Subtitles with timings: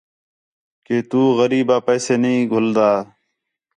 [0.85, 2.89] کہ تُو غریبا پیسے نہیں گِھن٘دا